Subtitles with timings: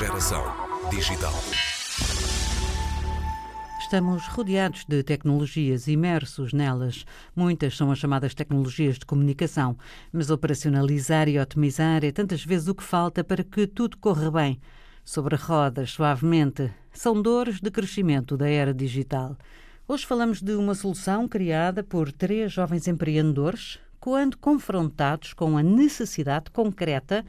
[0.00, 0.42] Geração
[0.88, 1.34] digital.
[3.80, 7.04] Estamos rodeados de tecnologias, imersos nelas.
[7.36, 9.76] Muitas são as chamadas tecnologias de comunicação,
[10.10, 14.58] mas operacionalizar e otimizar é tantas vezes o que falta para que tudo corra bem.
[15.04, 19.36] Sobre rodas, suavemente, são dores de crescimento da era digital.
[19.86, 26.50] Hoje falamos de uma solução criada por três jovens empreendedores quando confrontados com a necessidade
[26.50, 27.22] concreta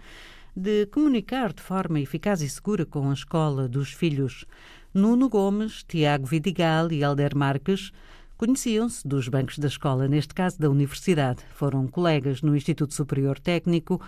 [0.56, 4.46] de comunicar de forma eficaz e segura com a escola dos filhos.
[4.94, 7.92] Nuno Gomes, Tiago Vidigal e Alder Marques
[8.38, 11.44] conheciam-se dos bancos da escola, neste caso da universidade.
[11.54, 14.02] Foram colegas no Instituto Superior Técnico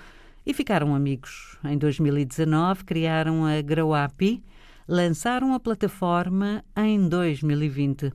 [0.46, 1.58] e ficaram amigos.
[1.64, 4.44] Em 2019 criaram a Grauapi,
[4.88, 8.12] lançaram a plataforma em 2020.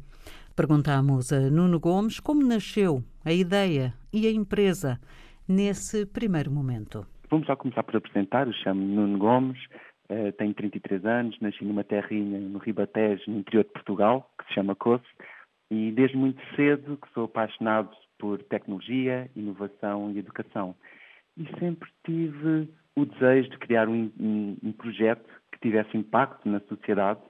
[0.55, 5.00] Perguntámos a Nuno Gomes como nasceu a ideia e a empresa
[5.47, 7.06] nesse primeiro momento.
[7.30, 8.47] Vamos só começar por apresentar.
[8.47, 9.62] Eu chamo-me Nuno Gomes,
[10.11, 14.55] uh, tenho 33 anos, nasci numa terrinha no Ribatejo, no interior de Portugal, que se
[14.55, 15.05] chama Coce,
[15.70, 20.75] e desde muito cedo que sou apaixonado por tecnologia, inovação e educação.
[21.36, 26.60] E sempre tive o desejo de criar um, um, um projeto que tivesse impacto na
[26.60, 27.20] sociedade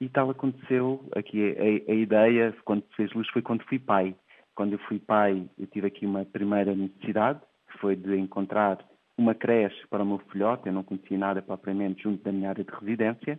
[0.00, 4.16] e tal aconteceu aqui a, a, ideia quando fez luz foi quando fui pai.
[4.56, 8.78] Quando eu fui pai, eu tive aqui uma primeira necessidade, que foi de encontrar
[9.18, 12.64] uma creche para o meu filhote, eu não conhecia nada propriamente junto da minha área
[12.64, 13.38] de residência,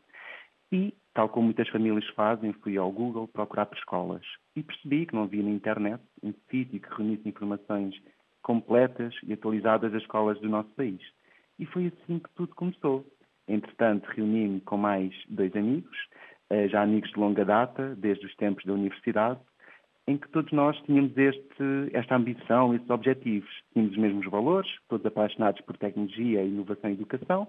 [0.71, 4.23] e, tal como muitas famílias fazem, fui ao Google procurar por escolas
[4.55, 7.95] e percebi que não havia na internet um sítio que reunisse informações
[8.43, 11.01] completas e atualizadas das escolas do nosso país.
[11.57, 13.05] E foi assim que tudo começou.
[13.47, 15.97] Entretanto, reuni-me com mais dois amigos,
[16.51, 19.39] eh, já amigos de longa data, desde os tempos da universidade,
[20.09, 23.47] em que todos nós tínhamos este, esta ambição, estes objetivos.
[23.71, 27.47] Tínhamos os mesmos valores, todos apaixonados por tecnologia, inovação e educação.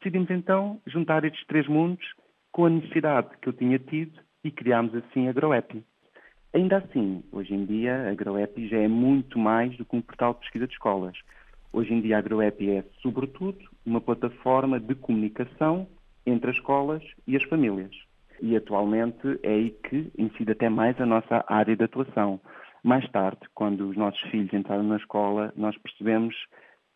[0.00, 2.04] Decidimos então juntar estes três mundos
[2.50, 5.84] com a necessidade que eu tinha tido e criámos assim a GrowApp.
[6.52, 10.34] Ainda assim, hoje em dia, a GrowApp já é muito mais do que um portal
[10.34, 11.16] de pesquisa de escolas.
[11.72, 15.86] Hoje em dia, a GrowApp é, sobretudo, uma plataforma de comunicação
[16.26, 18.09] entre as escolas e as famílias
[18.40, 22.40] e atualmente é aí que incide até mais a nossa área de atuação.
[22.82, 26.34] Mais tarde, quando os nossos filhos entraram na escola, nós percebemos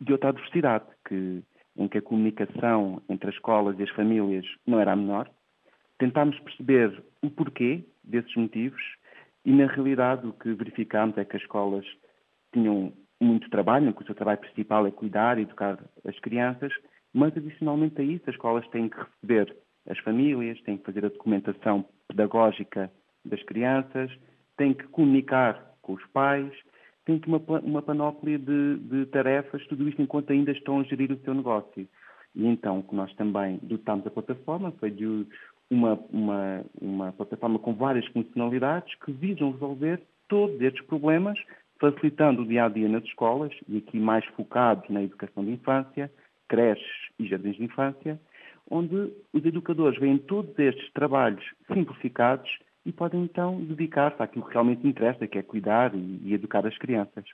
[0.00, 1.42] de outra adversidade, que,
[1.76, 5.30] em que a comunicação entre as escolas e as famílias não era a menor.
[5.98, 8.82] Tentámos perceber o porquê desses motivos
[9.44, 11.86] e, na realidade, o que verificámos é que as escolas
[12.52, 16.72] tinham muito trabalho, que o seu trabalho principal é cuidar e educar as crianças,
[17.12, 19.54] mas, adicionalmente a isso, as escolas têm que receber
[19.88, 22.90] as famílias, têm que fazer a documentação pedagógica
[23.24, 24.10] das crianças,
[24.56, 26.52] têm que comunicar com os pais,
[27.04, 31.12] têm que uma, uma panóplia de, de, tarefas, tudo isto enquanto ainda estão a gerir
[31.12, 31.88] o seu negócio.
[32.34, 35.26] E então, que nós também dotámos a plataforma, foi de
[35.70, 41.38] uma, uma, uma plataforma com várias funcionalidades que visam resolver todos estes problemas,
[41.78, 46.10] facilitando o dia a dia nas escolas, e aqui mais focados na educação de infância,
[46.48, 46.86] creches
[47.18, 48.20] e jardins de infância,
[48.70, 52.50] onde os educadores veem todos estes trabalhos simplificados
[52.84, 57.24] e podem então dedicar-se àquilo que realmente interessa, que é cuidar e, educar as crianças.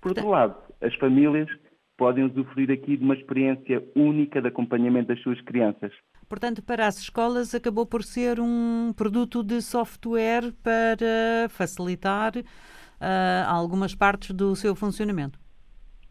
[0.00, 1.48] Por outro lado, as famílias
[1.96, 5.92] podem usufruir aqui de uma experiência única de acompanhamento das suas crianças.
[6.28, 13.94] Portanto, para as escolas acabou por ser um produto de software para facilitar uh, algumas
[13.94, 15.38] partes do seu funcionamento.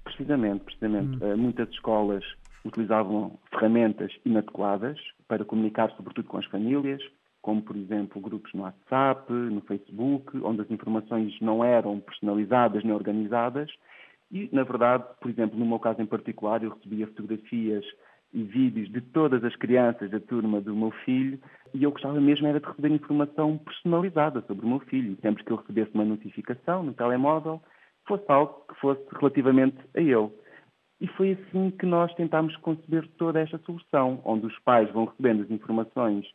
[0.04, 1.24] Precisamente, precisamente.
[1.24, 1.34] Hum.
[1.34, 2.24] Uh, muitas escolas
[2.66, 7.02] utilizavam ferramentas inadequadas para comunicar, sobretudo com as famílias,
[7.42, 12.94] como, por exemplo, grupos no WhatsApp, no Facebook, onde as informações não eram personalizadas nem
[12.94, 13.70] organizadas.
[14.32, 17.86] E, na verdade, por exemplo, no meu caso em particular, eu recebia fotografias
[18.34, 21.40] e vídeos de todas as crianças da turma do meu filho
[21.74, 25.18] e eu gostava mesmo era de receber informação personalizada sobre o meu filho.
[25.22, 27.62] Sempre que eu recebesse uma notificação no telemóvel,
[28.08, 30.32] fosse algo que fosse relativamente a ele.
[31.04, 35.44] E foi assim que nós tentámos conceber toda esta solução, onde os pais vão recebendo
[35.44, 36.26] as informações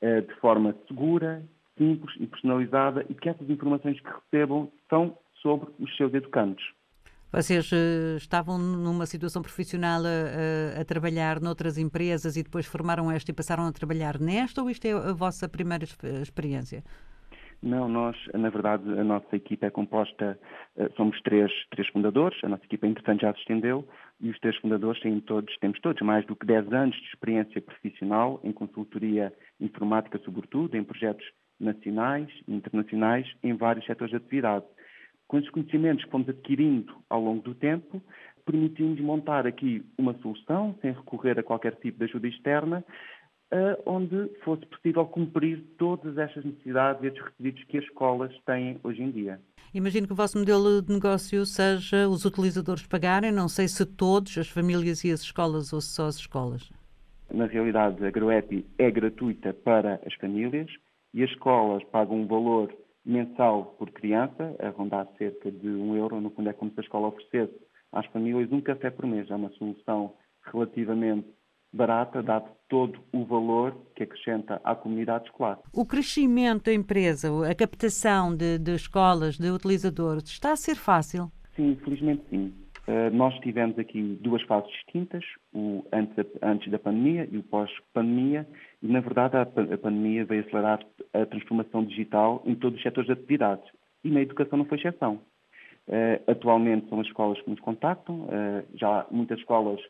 [0.00, 1.44] eh, de forma segura,
[1.78, 6.74] simples e personalizada e que essas informações que recebam são sobre os seus educandos.
[7.30, 13.08] Vocês uh, estavam numa situação profissional a, a, a, trabalhar noutras empresas e depois formaram
[13.12, 15.84] esta e passaram a trabalhar nesta ou isto é a vossa primeira
[16.20, 16.82] experiência?
[17.62, 20.38] Não, nós, na verdade, a nossa equipa é composta,
[20.76, 23.86] eh, somos três, três fundadores, a nossa equipa, entretanto, já se estendeu,
[24.20, 27.60] e os três fundadores têm todos, temos todos mais do que 10 anos de experiência
[27.60, 31.26] profissional em consultoria informática, sobretudo, em projetos
[31.60, 34.64] nacionais e internacionais, em vários setores de atividade.
[35.28, 38.02] Com os conhecimentos que fomos adquirindo ao longo do tempo,
[38.44, 42.84] permitimos montar aqui uma solução, sem recorrer a qualquer tipo de ajuda externa,
[43.52, 48.78] uh, onde fosse possível cumprir todas estas necessidades e estes requisitos que as escolas têm
[48.84, 49.40] hoje em dia.
[49.74, 54.38] Imagino que o vosso modelo de negócio seja os utilizadores pagarem, não sei se todos,
[54.38, 56.70] as famílias e as escolas ou só as escolas.
[57.30, 60.70] Na realidade, a GroEpi é gratuita para as famílias
[61.12, 62.72] e as escolas pagam um valor
[63.04, 66.82] mensal por criança, a rondar cerca de um euro, no fundo é como se a
[66.82, 67.54] escola oferecesse
[67.92, 69.30] às famílias um café por mês.
[69.30, 70.14] É uma solução
[70.52, 71.28] relativamente
[71.76, 75.58] barata, dado todo o valor que acrescenta à comunidade escolar.
[75.72, 81.30] O crescimento da empresa, a captação de, de escolas, de utilizadores, está a ser fácil?
[81.54, 82.52] Sim, felizmente sim.
[82.86, 88.46] Uh, nós tivemos aqui duas fases distintas, o antes, antes da pandemia e o pós-pandemia,
[88.80, 90.78] e na verdade a, a, pandemia veio acelerar
[91.12, 93.68] a transformação digital em todos os setores de atividades,
[94.04, 95.14] e na educação não foi exceção.
[95.88, 99.80] Uh, atualmente são as escolas que nos contactam, uh, já muitas escolas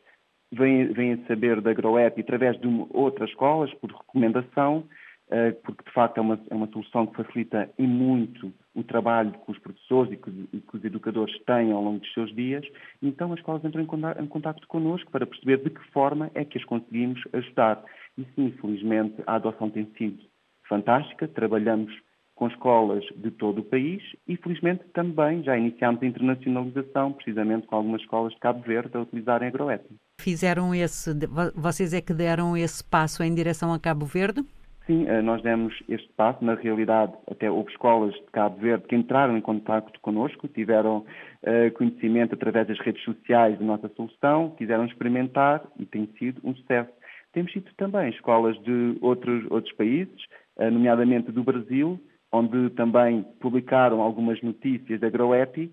[0.51, 4.83] vêm, a saber da GroEP através de outras escolas, por recomendação,
[5.29, 9.33] eh, porque de facto é uma, é uma solução que facilita em muito o trabalho
[9.33, 12.65] que os professores e que, e que, os educadores têm ao longo dos seus dias.
[13.01, 16.45] Então as escolas entram em contato, em contato connosco para perceber de que forma é
[16.45, 17.83] que as conseguimos ajudar.
[18.17, 20.23] E sim, felizmente a adoção tem sido
[20.67, 21.93] fantástica, trabalhamos
[22.35, 27.75] com escolas de todo o país e, felizmente, também já iniciámos a internacionalização, precisamente com
[27.75, 29.95] algumas escolas de Cabo Verde a utilizarem a agroética.
[30.19, 31.11] Fizeram esse,
[31.55, 34.43] vocês é que deram esse passo em direção a Cabo Verde?
[34.87, 36.43] Sim, eh, nós demos este passo.
[36.43, 41.05] Na realidade, até houve escolas de Cabo Verde que entraram em contato connosco, tiveram
[41.43, 46.55] uh, conhecimento através das redes sociais da nossa solução, quiseram experimentar e tem sido um
[46.55, 46.89] sucesso.
[47.33, 50.23] Temos tido também escolas de outros, outros países,
[50.57, 51.99] uh, nomeadamente do Brasil,
[52.31, 55.71] onde também publicaram algumas notícias da GroEpi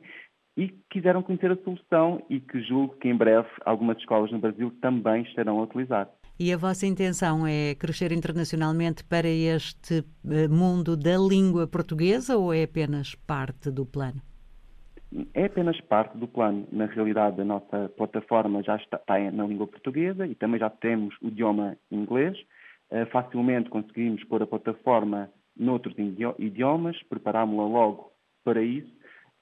[0.56, 4.72] e quiseram conhecer a solução e que julgo que em breve algumas escolas no Brasil
[4.80, 6.08] também estarão a utilizar.
[6.38, 12.52] E a vossa intenção é crescer internacionalmente para este eh, mundo da língua portuguesa ou
[12.52, 14.20] é apenas parte do plano?
[15.32, 16.66] É apenas parte do plano.
[16.72, 19.00] Na realidade, a nossa plataforma já está,
[19.32, 22.36] na língua portuguesa e também já temos o idioma inglês.
[22.90, 25.94] Uh, facilmente conseguimos pôr a plataforma noutros
[26.38, 28.12] idiomas, preparámos-la logo
[28.44, 28.92] para isso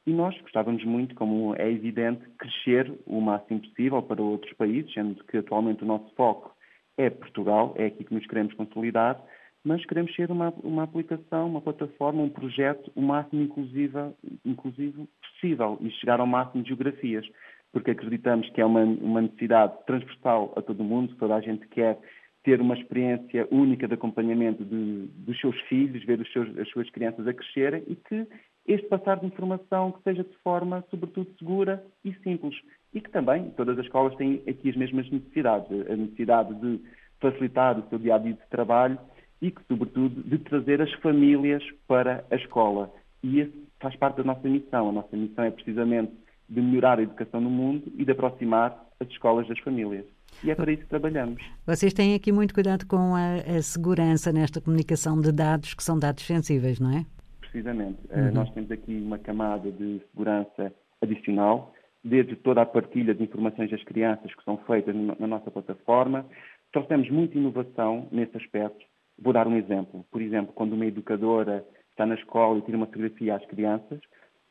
[0.06, 5.22] e nós gostávamos muito, como é evidente, crescer o máximo possível para outros países, sendo
[5.24, 6.54] que atualmente o nosso foco
[6.96, 9.20] é Portugal, é aqui que nos queremos consolidar,
[9.64, 14.14] mas queremos ser uma, uma aplicação, uma plataforma, um projeto o máximo inclusivo,
[14.44, 17.24] inclusivo possível e chegar ao máximo de geografias,
[17.72, 21.66] porque acreditamos que é uma, uma necessidade transversal a todo o mundo, toda a gente
[21.68, 21.98] quer
[22.42, 27.26] ter uma experiência única de acompanhamento de, dos seus filhos, ver seus, as suas crianças
[27.26, 28.26] a crescerem e que
[28.66, 32.54] este passar de informação que seja de forma, sobretudo, segura e simples.
[32.94, 35.68] E que também todas as escolas têm aqui as mesmas necessidades.
[35.90, 36.80] A necessidade de
[37.20, 38.98] facilitar o seu dia a dia de trabalho
[39.40, 42.92] e que, sobretudo, de trazer as famílias para a escola.
[43.22, 44.88] E isso faz parte da nossa missão.
[44.88, 46.12] A nossa missão é precisamente
[46.48, 50.04] de melhorar a educação no mundo e de aproximar as escolas das famílias.
[50.44, 51.42] E é para isso que trabalhamos.
[51.66, 55.98] Vocês têm aqui muito cuidado com a, a segurança nesta comunicação de dados que são
[55.98, 57.06] dados sensíveis, não é?
[57.52, 57.98] Precisamente.
[58.08, 58.32] Eh, uhum.
[58.32, 60.72] nós temos aqui uma camada de segurança
[61.02, 66.24] adicional, desde toda a partilha de informações das crianças que são feitas na nossa plataforma.
[66.72, 68.82] Trouxemos muita inovação nesse aspecto.
[69.18, 70.04] Vou dar um exemplo.
[70.10, 74.00] Por exemplo, quando uma educadora está na escola e tira uma fotografia às crianças,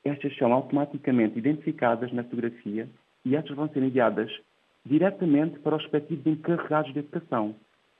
[0.03, 2.87] estas são automaticamente identificadas na fotografia
[3.25, 4.31] e estas vão ser enviadas
[4.85, 7.55] diretamente para os respectivos encarregados de educação.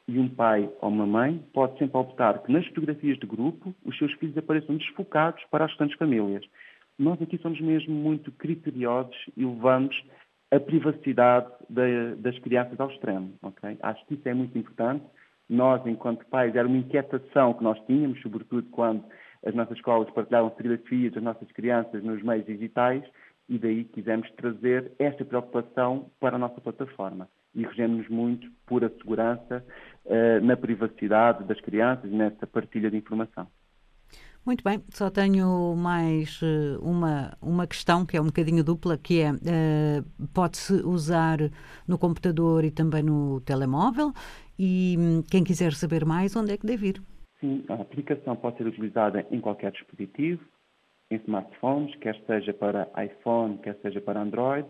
[0.08, 3.98] E um pai ou uma mãe pode sempre optar que nas fotografias de grupo os
[3.98, 6.44] seus filhos apareçam desfocados para as restantes famílias.
[6.98, 9.96] Nós aqui somos mesmo muito criteriosos e levamos
[10.52, 11.48] a privacidade
[12.18, 13.34] das crianças ao extremo.
[13.42, 13.78] Okay?
[13.82, 15.06] Acho que isso é muito importante.
[15.50, 19.04] Nós, enquanto pais, era uma inquietação que nós tínhamos, sobretudo quando
[19.46, 23.04] as nossas escolas partilhavam fotografias das nossas crianças nos meios digitais,
[23.50, 27.28] e daí quisemos trazer esta preocupação para a nossa plataforma.
[27.54, 29.64] E regemos muito por a segurança
[30.06, 33.48] uh, na privacidade das crianças e nessa partilha de informação.
[34.44, 39.22] Muito bem, só tenho mais uh, uma, uma questão que é um bocadinho dupla, que
[39.22, 41.38] é uh, pode-se usar
[41.88, 44.12] no computador e também no telemóvel
[44.58, 47.02] e um, quem quiser saber mais, onde é que deve ir?
[47.40, 50.44] Sim, a aplicação pode ser utilizada em qualquer dispositivo,
[51.10, 54.68] em smartphones, quer seja para iPhone, quer seja para Android,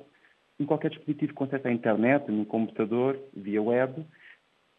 [0.62, 4.06] em qualquer dispositivo com acesso à internet, no computador, via web.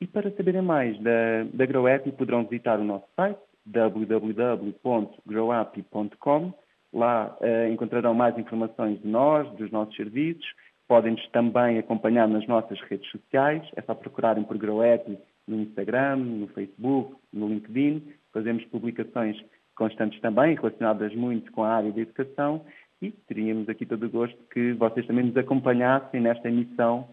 [0.01, 6.55] E para saberem mais da, da GrowApp, poderão visitar o nosso site www.growapp.com.
[6.93, 10.47] Lá uh, encontrarão mais informações de nós, dos nossos serviços.
[10.87, 13.67] Podem-nos também acompanhar nas nossas redes sociais.
[13.77, 18.13] É só procurarem por GrowApp no Instagram, no Facebook, no LinkedIn.
[18.33, 19.43] Fazemos publicações
[19.75, 22.63] constantes também, relacionadas muito com a área da educação
[23.03, 27.09] e teríamos aqui todo o gosto que vocês também nos acompanhassem nesta missão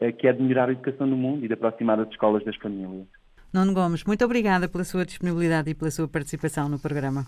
[0.00, 2.56] eh, que é de melhorar a educação no mundo e de aproximar as escolas das
[2.56, 3.06] famílias.
[3.52, 7.24] Nuno Gomes, muito obrigada pela sua disponibilidade e pela sua participação no programa.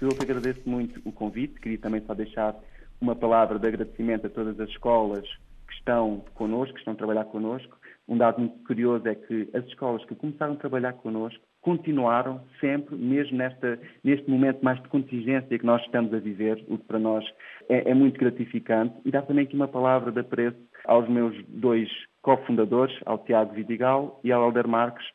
[0.00, 2.56] Eu que agradeço muito o convite, queria também só deixar
[3.00, 5.26] uma palavra de agradecimento a todas as escolas
[5.68, 7.78] que estão connosco, que estão a trabalhar connosco.
[8.08, 12.96] Um dado muito curioso é que as escolas que começaram a trabalhar connosco continuaram sempre,
[12.96, 16.98] mesmo nesta, neste momento mais de contingência que nós estamos a viver, o que para
[16.98, 17.24] nós
[17.68, 18.94] é, é muito gratificante.
[19.04, 21.88] E dá também aqui uma palavra de apreço aos meus dois
[22.22, 25.06] cofundadores, ao Tiago Vidigal e ao Alder Marques,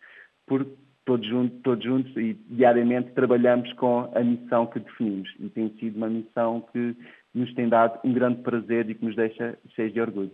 [0.45, 0.65] por
[1.05, 5.29] todos juntos, todos juntos e diariamente trabalhamos com a missão que definimos.
[5.39, 6.95] E tem sido uma missão que
[7.33, 10.31] nos tem dado um grande prazer e que nos deixa cheios de orgulho.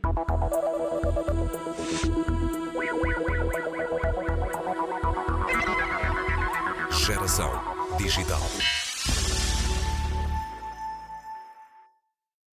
[7.97, 8.80] Digital.